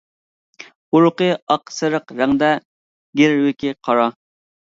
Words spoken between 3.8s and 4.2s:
قارا.